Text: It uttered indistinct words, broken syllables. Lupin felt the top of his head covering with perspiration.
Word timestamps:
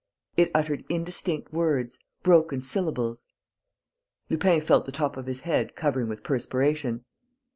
It 0.35 0.49
uttered 0.55 0.83
indistinct 0.89 1.53
words, 1.53 1.99
broken 2.23 2.59
syllables. 2.61 3.27
Lupin 4.31 4.59
felt 4.59 4.87
the 4.87 4.91
top 4.91 5.15
of 5.15 5.27
his 5.27 5.41
head 5.41 5.75
covering 5.75 6.07
with 6.07 6.23
perspiration. 6.23 7.05